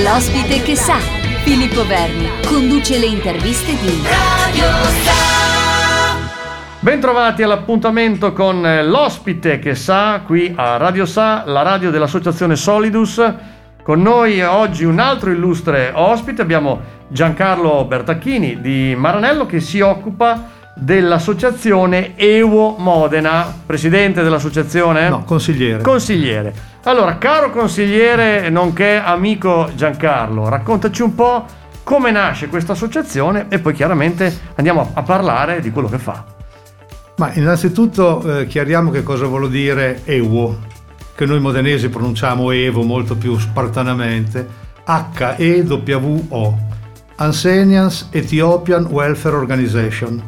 [0.00, 0.96] L'ospite che sa,
[1.44, 4.64] Filippo Verni, conduce le interviste di Radio
[5.04, 6.16] Sa.
[6.80, 13.22] Bentrovati all'appuntamento con eh, l'ospite che sa qui a Radio Sa, la radio dell'associazione Solidus.
[13.82, 20.48] Con noi oggi un altro illustre ospite, abbiamo Giancarlo Bertacchini di Maranello che si occupa
[20.74, 25.10] dell'associazione Evo Modena, presidente dell'associazione?
[25.10, 25.82] No, consigliere.
[25.82, 26.71] Consigliere.
[26.84, 31.46] Allora, caro consigliere, nonché amico Giancarlo, raccontaci un po'
[31.84, 36.24] come nasce questa associazione e poi chiaramente andiamo a parlare di quello che fa.
[37.18, 40.58] Ma innanzitutto eh, chiariamo che cosa vuol dire EWO,
[41.14, 44.44] che noi modenesi pronunciamo Evo molto più spartanamente,
[44.84, 46.58] H-E-W-O,
[47.14, 50.20] Ancenians Ethiopian Welfare Organization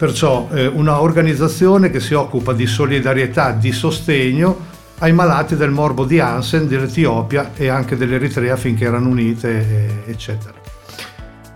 [0.00, 4.68] Perciò eh, una organizzazione che si occupa di solidarietà, di sostegno
[5.00, 10.52] ai malati del morbo di Hansen, dell'Etiopia e anche dell'Eritrea finché erano unite, eccetera.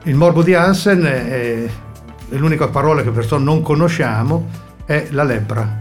[0.05, 4.49] Il morbo di Hansen è, è l'unica parola che perciò non conosciamo,
[4.87, 5.81] è la lebbra.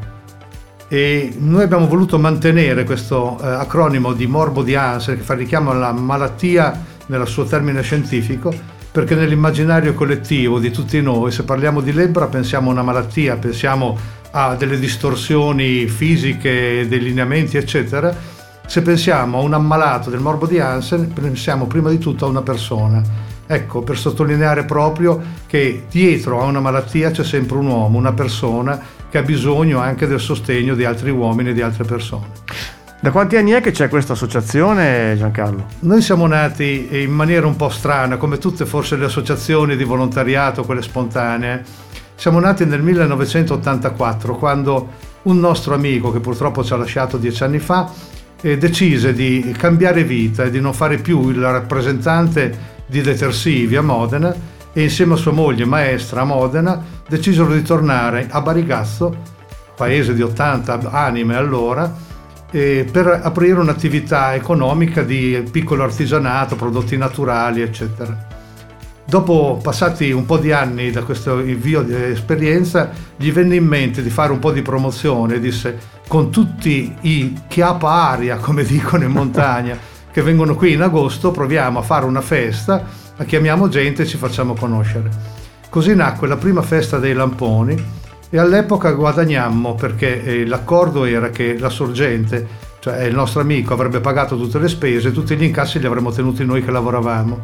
[0.90, 5.72] E noi abbiamo voluto mantenere questo eh, acronimo di morbo di Hansen, che fa richiamo
[5.72, 8.54] alla malattia nel suo termine scientifico,
[8.92, 13.98] perché nell'immaginario collettivo di tutti noi, se parliamo di lebbra pensiamo a una malattia, pensiamo
[14.36, 18.16] a delle distorsioni fisiche, dei lineamenti, eccetera.
[18.66, 22.42] Se pensiamo a un ammalato del morbo di Hansen, pensiamo prima di tutto a una
[22.42, 23.02] persona.
[23.46, 28.80] Ecco, per sottolineare proprio che dietro a una malattia c'è sempre un uomo, una persona
[29.10, 32.28] che ha bisogno anche del sostegno di altri uomini e di altre persone.
[33.00, 35.66] Da quanti anni è che c'è questa associazione, Giancarlo?
[35.82, 40.64] Noi siamo nati in maniera un po' strana, come tutte forse le associazioni di volontariato,
[40.64, 41.64] quelle spontanee.
[42.24, 44.92] Siamo nati nel 1984, quando
[45.24, 47.92] un nostro amico, che purtroppo ci ha lasciato dieci anni fa,
[48.40, 53.82] eh, decise di cambiare vita e di non fare più il rappresentante di detersivi a
[53.82, 54.34] Modena
[54.72, 59.14] e insieme a sua moglie maestra a Modena decisero di tornare a Barigazzo,
[59.76, 61.94] paese di 80 anime allora,
[62.52, 68.33] eh, per aprire un'attività economica di piccolo artigianato, prodotti naturali, eccetera.
[69.06, 74.02] Dopo passati un po' di anni da questo invio di esperienza, gli venne in mente
[74.02, 75.78] di fare un po' di promozione, disse
[76.08, 79.78] con tutti i chiapa aria, come dicono in montagna,
[80.12, 82.84] che vengono qui in agosto, proviamo a fare una festa,
[83.26, 85.10] chiamiamo gente e ci facciamo conoscere.
[85.70, 88.02] Così nacque la prima festa dei lamponi,
[88.34, 92.48] e all'epoca guadagnammo perché eh, l'accordo era che la sorgente,
[92.80, 96.44] cioè il nostro amico, avrebbe pagato tutte le spese, tutti gli incassi li avremmo tenuti
[96.44, 97.40] noi che lavoravamo.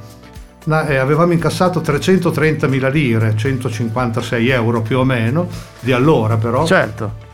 [0.67, 5.47] Eh, avevamo incassato 330.000 lire, 156 euro più o meno,
[5.79, 6.65] di allora però.
[6.65, 7.27] Certo.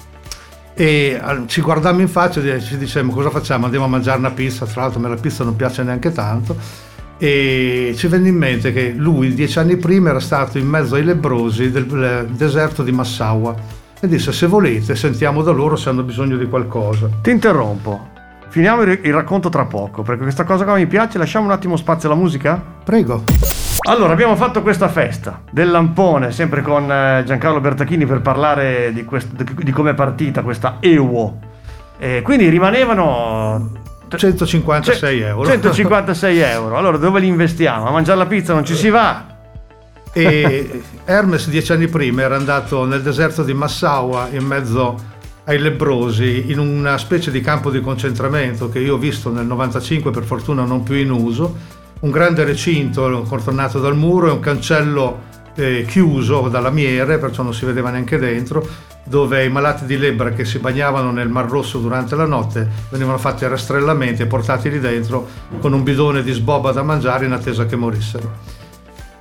[0.73, 3.65] E ci guardammo in faccia e ci dicevamo cosa facciamo?
[3.65, 6.55] Andiamo a mangiare una pizza, tra l'altro a me la pizza non piace neanche tanto
[7.17, 11.03] e ci venne in mente che lui dieci anni prima era stato in mezzo ai
[11.05, 13.55] lebrosi del deserto di Massaua
[14.01, 17.09] e disse se volete sentiamo da loro se hanno bisogno di qualcosa.
[17.21, 18.09] Ti interrompo,
[18.55, 22.09] finiamo il racconto tra poco perché questa cosa qua mi piace, lasciamo un attimo spazio
[22.09, 22.57] alla musica?
[22.85, 23.23] Prego.
[23.89, 29.03] Allora, abbiamo fatto questa festa del lampone, sempre con eh, Giancarlo Bertachini per parlare di,
[29.03, 31.37] quest- di come è partita questa EUO.
[31.97, 33.71] E quindi rimanevano
[34.07, 35.49] 156 euro.
[35.49, 36.77] 156 euro.
[36.77, 37.89] Allora dove li investiamo?
[37.89, 39.25] A mangiare la pizza non ci si va.
[40.13, 45.13] E Hermes dieci anni prima era andato nel deserto di Massaua in mezzo
[45.45, 50.11] ai lebrosi in una specie di campo di concentramento che io ho visto nel 95
[50.11, 55.33] per fortuna non più in uso un grande recinto contornato dal muro e un cancello
[55.55, 58.67] eh, chiuso da lamiere, perciò non si vedeva neanche dentro,
[59.05, 63.17] dove i malati di lebbra che si bagnavano nel Mar Rosso durante la notte venivano
[63.17, 65.27] fatti rastrellamenti e portati lì dentro
[65.59, 68.63] con un bidone di sboba da mangiare in attesa che morissero.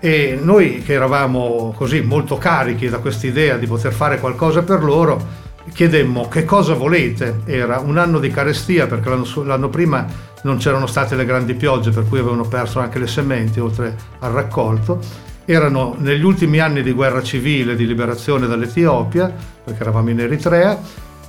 [0.01, 4.83] E noi che eravamo così molto carichi da questa idea di poter fare qualcosa per
[4.83, 5.43] loro,
[5.73, 7.41] chiedemmo che cosa volete.
[7.45, 10.07] Era un anno di carestia perché l'anno, l'anno prima
[10.43, 14.33] non c'erano state le grandi piogge per cui avevano perso anche le sementi oltre al
[14.33, 19.33] raccolto erano negli ultimi anni di guerra civile, di liberazione dall'Etiopia,
[19.63, 20.81] perché eravamo in Eritrea,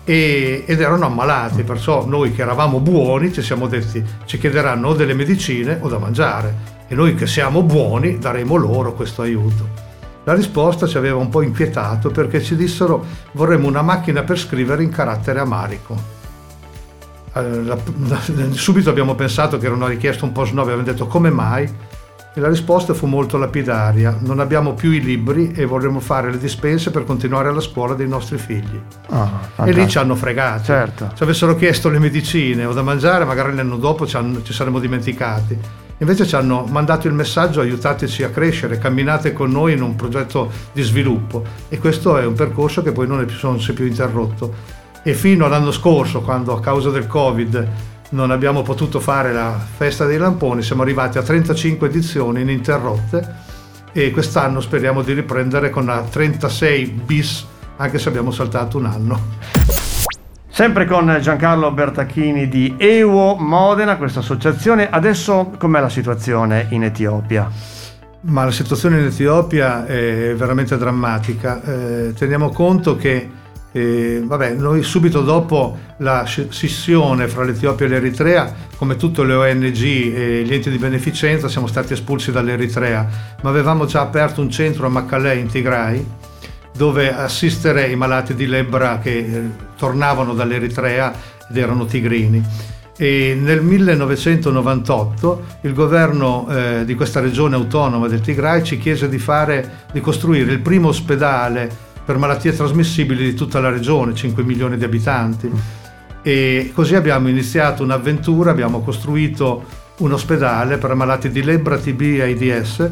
[0.06, 4.94] e, ed erano ammalati, perciò noi che eravamo buoni ci siamo detti ci chiederanno o
[4.94, 9.85] delle medicine o da mangiare e noi che siamo buoni daremo loro questo aiuto.
[10.26, 14.82] La risposta ci aveva un po' inquietato perché ci dissero vorremmo una macchina per scrivere
[14.82, 15.96] in carattere amarico.
[17.34, 17.78] Eh, la,
[18.08, 18.20] la,
[18.52, 21.72] subito abbiamo pensato che era una richiesta un po' snobile, abbiamo detto come mai?
[22.38, 26.38] E la risposta fu molto lapidaria, non abbiamo più i libri e vorremmo fare le
[26.38, 28.82] dispense per continuare la scuola dei nostri figli.
[29.08, 29.30] Oh,
[29.64, 30.64] e lì ci hanno fregato.
[30.64, 31.12] Certo.
[31.16, 34.80] Ci avessero chiesto le medicine o da mangiare, magari l'anno dopo ci, hanno, ci saremmo
[34.80, 35.85] dimenticati.
[36.00, 40.52] Invece ci hanno mandato il messaggio aiutateci a crescere, camminate con noi in un progetto
[40.74, 43.74] di sviluppo e questo è un percorso che poi non, è più, non si è
[43.74, 44.54] più interrotto.
[45.04, 47.68] E fino all'anno scorso, quando a causa del Covid
[48.10, 53.54] non abbiamo potuto fare la festa dei lamponi, siamo arrivati a 35 edizioni ininterrotte
[53.94, 57.46] e quest'anno speriamo di riprendere con la 36 bis,
[57.78, 59.75] anche se abbiamo saltato un anno.
[60.56, 64.90] Sempre con Giancarlo Bertacchini di EUO Modena, questa associazione.
[64.90, 67.52] Adesso com'è la situazione in Etiopia?
[68.22, 71.62] Ma la situazione in Etiopia è veramente drammatica.
[71.62, 73.30] Eh, teniamo conto che
[73.74, 79.84] eh, vabbè, noi subito dopo la scissione fra l'Etiopia e l'Eritrea, come tutte le ONG
[79.84, 83.06] e gli enti di beneficenza, siamo stati espulsi dall'Eritrea,
[83.42, 86.06] ma avevamo già aperto un centro a Makalei in Tigray
[86.76, 89.42] dove assistere i malati di lebbra che eh,
[89.78, 91.14] tornavano dall'Eritrea
[91.50, 92.44] ed erano tigrini.
[92.98, 99.20] E nel 1998 il governo eh, di questa regione autonoma del Tigray ci chiese di,
[99.20, 101.70] fare, di costruire il primo ospedale
[102.06, 105.52] per malattie trasmissibili di tutta la regione, 5 milioni di abitanti.
[106.22, 112.22] E così abbiamo iniziato un'avventura, abbiamo costruito un ospedale per malati di lebbra, TB e
[112.22, 112.92] AIDS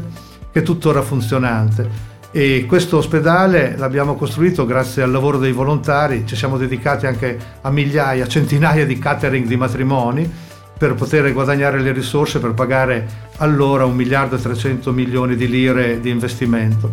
[0.52, 6.34] che è tuttora funzionante e questo ospedale l'abbiamo costruito grazie al lavoro dei volontari, ci
[6.34, 10.28] siamo dedicati anche a migliaia, centinaia di catering di matrimoni
[10.76, 16.00] per poter guadagnare le risorse per pagare allora un miliardo e 300 milioni di lire
[16.00, 16.90] di investimento.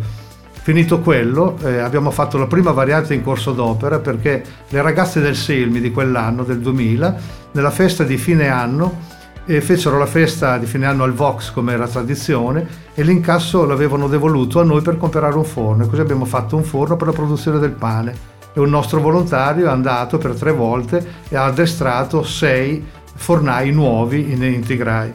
[0.62, 5.34] Finito quello, eh, abbiamo fatto la prima variante in corso d'opera perché le ragazze del
[5.34, 7.16] Selmi di quell'anno, del 2000,
[7.50, 8.96] nella festa di fine anno,
[9.44, 14.06] e fecero la festa di fine anno al Vox come era tradizione e l'incasso l'avevano
[14.06, 15.84] devoluto a noi per comprare un forno.
[15.84, 18.30] E così abbiamo fatto un forno per la produzione del pane.
[18.52, 22.84] E un nostro volontario è andato per tre volte e ha addestrato sei
[23.14, 25.10] fornai nuovi in, in Tigray.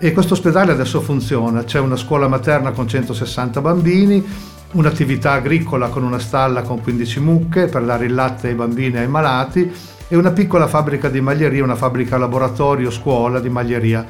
[0.00, 4.24] E questo ospedale adesso funziona, c'è una scuola materna con 160 bambini,
[4.72, 9.00] un'attività agricola con una stalla con 15 mucche per dare il latte ai bambini e
[9.00, 9.72] ai malati
[10.08, 14.06] e una piccola fabbrica di maglieria, una fabbrica laboratorio, scuola di maglieria.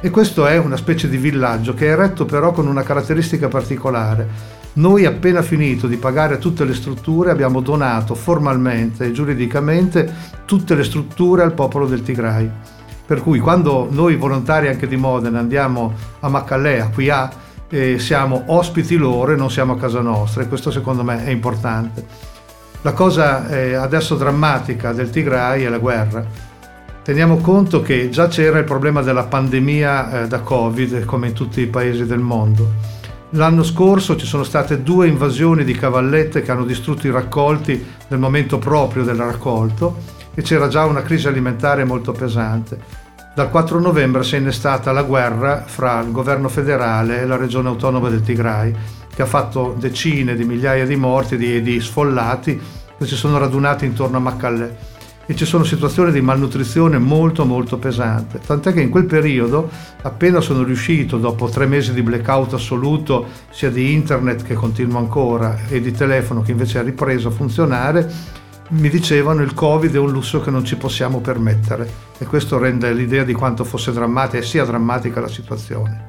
[0.00, 4.58] E questo è una specie di villaggio che è retto però con una caratteristica particolare.
[4.74, 10.10] Noi appena finito di pagare tutte le strutture abbiamo donato formalmente e giuridicamente
[10.44, 12.50] tutte le strutture al popolo del Tigray.
[13.04, 17.28] Per cui quando noi volontari anche di Modena andiamo a Maccalea, qui a,
[17.68, 21.30] eh, siamo ospiti loro e non siamo a casa nostra e questo secondo me è
[21.30, 22.29] importante.
[22.82, 26.24] La cosa eh, adesso drammatica del Tigray è la guerra.
[27.02, 31.60] Teniamo conto che già c'era il problema della pandemia eh, da Covid, come in tutti
[31.60, 32.72] i paesi del mondo.
[33.34, 38.18] L'anno scorso ci sono state due invasioni di cavallette che hanno distrutto i raccolti nel
[38.18, 39.98] momento proprio del raccolto
[40.34, 42.78] e c'era già una crisi alimentare molto pesante.
[43.34, 47.68] Dal 4 novembre si è innestata la guerra fra il governo federale e la regione
[47.68, 48.74] autonoma del Tigray
[49.14, 52.60] che ha fatto decine di migliaia di morti e di, di, sfollati
[52.98, 54.76] che si sono radunati intorno a Maccallè
[55.26, 59.70] e ci sono situazioni di malnutrizione molto molto pesante, tant'è che in quel periodo
[60.02, 65.56] appena sono riuscito dopo tre mesi di blackout assoluto sia di internet che continua ancora
[65.68, 68.12] e di telefono che invece ha ripreso a funzionare,
[68.70, 71.88] mi dicevano il covid è un lusso che non ci possiamo permettere.
[72.18, 76.06] E questo rende l'idea di quanto fosse drammatica e sia drammatica la situazione.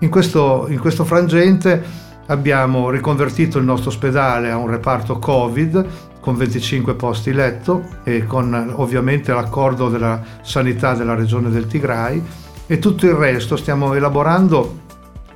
[0.00, 5.86] In questo, in questo frangente abbiamo riconvertito il nostro ospedale a un reparto Covid
[6.20, 12.22] con 25 posti letto e con ovviamente l'accordo della sanità della regione del Tigray
[12.66, 14.86] e tutto il resto stiamo elaborando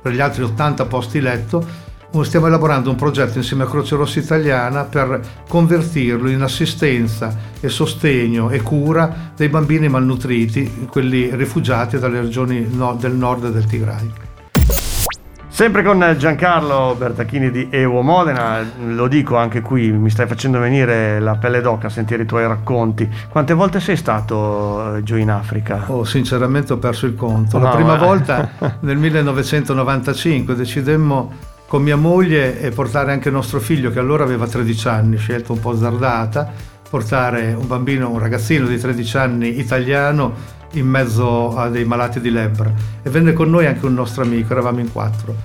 [0.01, 4.83] per gli altri 80 posti letto stiamo elaborando un progetto insieme a Croce Rossa Italiana
[4.83, 5.19] per
[5.49, 12.69] convertirlo in assistenza e sostegno e cura dei bambini malnutriti, quelli rifugiati dalle regioni
[12.99, 14.32] del nord del Tigray.
[15.53, 21.19] Sempre con Giancarlo Bertacchini di Evo Modena, lo dico anche qui, mi stai facendo venire
[21.19, 23.07] la pelle d'oca a sentire i tuoi racconti.
[23.29, 25.83] Quante volte sei stato eh, giù in Africa?
[25.89, 27.59] Oh, sinceramente ho perso il conto.
[27.59, 27.99] La no, prima eh.
[27.99, 28.49] volta
[28.81, 31.31] nel 1995 decidemmo
[31.67, 35.69] con mia moglie portare anche nostro figlio che allora aveva 13 anni, scelta un po'
[35.69, 36.51] azzardata,
[36.89, 42.29] portare un bambino, un ragazzino di 13 anni italiano in mezzo a dei malati di
[42.29, 45.35] lebbra e venne con noi anche un nostro amico, eravamo in quattro.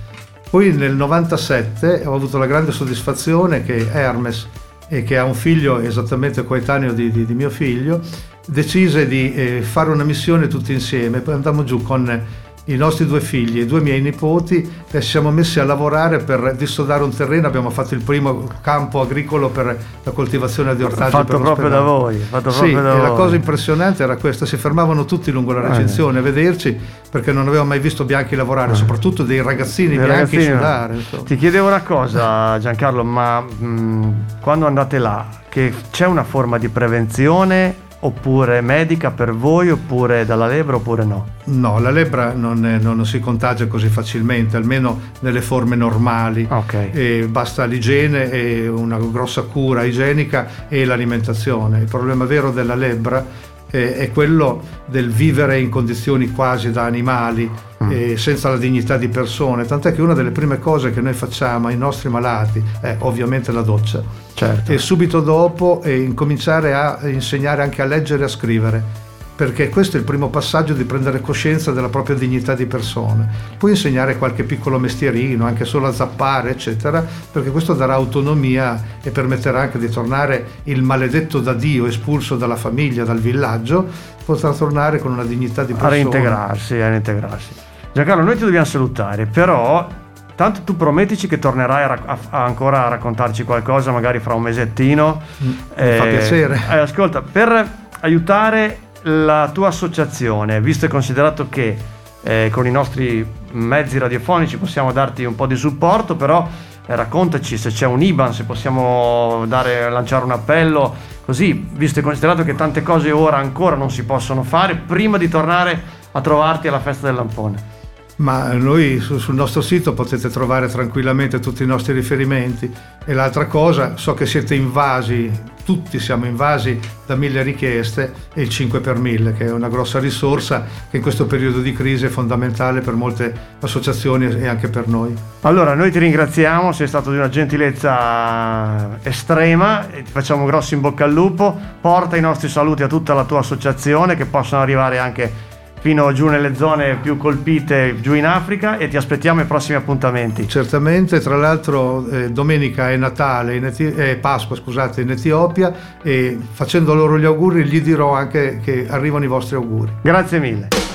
[0.49, 4.47] Poi nel 97 ho avuto la grande soddisfazione che Hermes,
[4.87, 8.01] eh, che ha un figlio esattamente coetaneo di, di, di mio figlio,
[8.47, 11.19] decise di eh, fare una missione tutti insieme.
[11.19, 12.25] Poi andammo giù con
[12.69, 16.55] i nostri due figli e i due miei nipoti e siamo messi a lavorare per
[16.55, 21.11] dissodare un terreno, abbiamo fatto il primo campo agricolo per la coltivazione di ortaggi.
[21.11, 22.17] Fatto proprio da voi.
[22.17, 23.01] Fatto sì, da e voi.
[23.01, 26.21] la cosa impressionante era questa, si fermavano tutti lungo la recinzione eh.
[26.21, 28.75] a vederci perché non avevo mai visto bianchi lavorare, eh.
[28.75, 30.95] soprattutto dei ragazzini dei bianchi ragazzini, sudare.
[30.95, 31.23] Insomma.
[31.23, 36.69] Ti chiedevo una cosa Giancarlo, ma mh, quando andate là, che c'è una forma di
[36.69, 41.27] prevenzione oppure medica per voi oppure dalla lebbra oppure no?
[41.45, 46.47] No, la lebbra non, è, non si contagia così facilmente, almeno nelle forme normali.
[46.49, 47.25] Okay.
[47.27, 51.79] basta l'igiene e una grossa cura igienica e l'alimentazione.
[51.79, 57.49] Il problema vero della lebbra è quello del vivere in condizioni quasi da animali,
[57.83, 58.15] mm.
[58.15, 61.77] senza la dignità di persone, tant'è che una delle prime cose che noi facciamo ai
[61.77, 64.01] nostri malati è ovviamente la doccia.
[64.33, 64.71] Certo.
[64.71, 69.07] E subito dopo eh, incominciare a insegnare anche a leggere e a scrivere
[69.39, 73.25] perché questo è il primo passaggio di prendere coscienza della propria dignità di persona.
[73.57, 79.11] Puoi insegnare qualche piccolo mestierino, anche solo a zappare, eccetera, perché questo darà autonomia e
[79.11, 83.87] permetterà anche di tornare il maledetto da Dio, espulso dalla famiglia, dal villaggio,
[84.25, 85.87] potrà tornare con una dignità di persona.
[85.87, 87.53] A reintegrarsi, a reintegrarsi.
[87.91, 89.87] Giancarlo, noi ti dobbiamo salutare, però
[90.35, 94.43] tanto tu promettici che tornerai a, rac- a, ancora a raccontarci qualcosa, magari fra un
[94.43, 95.21] mesettino.
[95.43, 96.61] Mm, eh, fa piacere.
[96.69, 97.67] Eh, ascolta, per
[98.01, 101.77] aiutare la tua associazione, visto e considerato che
[102.21, 106.47] eh, con i nostri mezzi radiofonici possiamo darti un po' di supporto, però
[106.85, 112.01] eh, raccontaci se c'è un IBAN, se possiamo dare, lanciare un appello, così, visto e
[112.01, 116.67] considerato che tante cose ora ancora non si possono fare, prima di tornare a trovarti
[116.67, 117.77] alla festa del lampone.
[118.19, 122.69] Ma noi sul nostro sito potete trovare tranquillamente tutti i nostri riferimenti.
[123.05, 125.31] E l'altra cosa, so che siete invasi,
[125.63, 129.99] tutti siamo invasi da mille richieste e il 5 per 1000, che è una grossa
[129.99, 134.87] risorsa che in questo periodo di crisi è fondamentale per molte associazioni e anche per
[134.87, 135.15] noi.
[135.41, 140.81] Allora, noi ti ringraziamo, sei stato di una gentilezza estrema, ti facciamo un grosso in
[140.81, 144.97] bocca al lupo, porta i nostri saluti a tutta la tua associazione che possono arrivare
[144.97, 145.47] anche
[145.79, 150.47] fino giù nelle zone più colpite giù in Africa e ti aspettiamo ai prossimi appuntamenti.
[150.47, 156.37] Certamente, tra l'altro eh, domenica è Natale, in Eti- eh, Pasqua scusate, in Etiopia e
[156.51, 159.91] facendo loro gli auguri gli dirò anche che arrivano i vostri auguri.
[160.01, 160.88] Grazie mille.